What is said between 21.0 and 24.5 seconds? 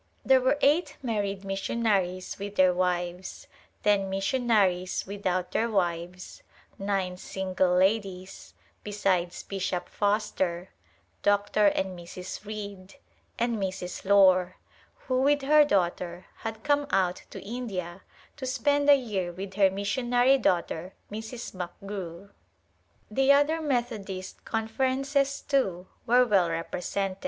Mrs. McGrew. The other Methodist